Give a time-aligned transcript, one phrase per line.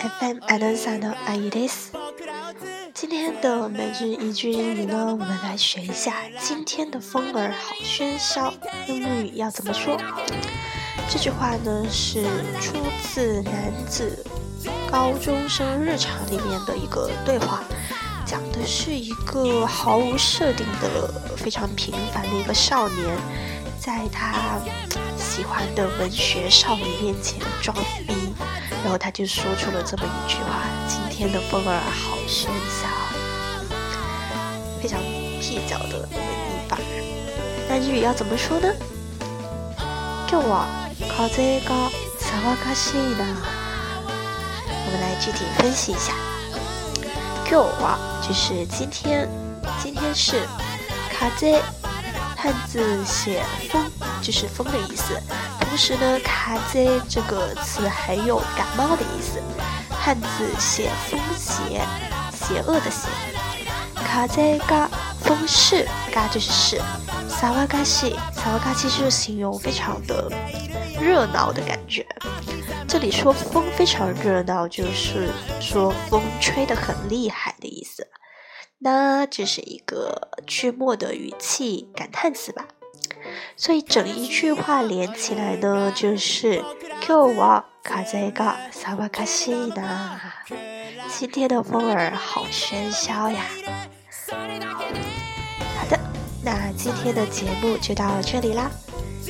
[0.00, 1.92] FM アナウンサーのあゆです。
[2.94, 8.54] 今天的每日一句英语呢，我们来学一下今天的风儿好喧嚣，
[8.86, 9.98] 用日语要怎么说？
[11.10, 12.24] 这句话呢是
[12.58, 13.52] 出自男
[13.86, 14.24] 子
[14.90, 17.62] 高中生日常里面的一个对话，
[18.24, 23.18] 讲的是一个毫无设定的非常平凡的一个少年，
[23.78, 24.58] 在他
[25.18, 28.19] 喜欢的文学少女面前装逼。
[28.82, 32.88] 然后他就说出了这么一句话：“今天的风儿好喧嚣。”
[34.80, 35.00] 非常
[35.40, 36.78] 蹩脚的文艺法。
[37.68, 38.72] 那日语要怎么说呢？
[40.28, 40.66] 今日は
[41.16, 43.24] 風が騒がしいな。
[44.68, 46.12] 我们来具体分析一下。
[47.48, 49.28] 今日は就是今天，
[49.82, 50.46] 今天是
[51.12, 51.60] 風，
[52.36, 53.90] 汉字写风，
[54.22, 55.20] 就是风的意思。
[55.71, 59.41] 同时呢，卡贼这个词还有感冒的意思，
[59.89, 61.79] 汉字写风邪，
[62.33, 63.07] 邪恶的邪。
[63.95, 64.89] 卡贼嘎
[65.21, 66.81] 风势，嘎就是势。
[67.29, 70.29] 萨瓦嘎西，萨瓦嘎西就是形容非常的
[70.99, 72.05] 热闹的感觉。
[72.85, 75.29] 这里说风非常热闹，就是
[75.61, 78.09] 说风吹得很厉害的意思。
[78.79, 82.67] 那这是一个句末的语气感叹词吧。
[83.60, 86.62] 所以整一句话连起来呢，就是
[87.00, 90.18] 今日は風が騒がしいな。
[91.08, 93.44] 今天的风儿好喧嚣呀！
[94.28, 95.98] 好的，
[96.44, 98.70] 那今天的节目就到这里啦。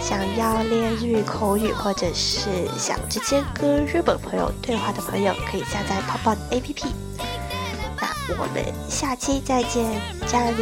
[0.00, 6.86] 想要练日语口语，或者是想直接跟日本朋友对话的朋友，可以下载 p o p o n APP。
[8.00, 10.56] 那我们下期再见，加油！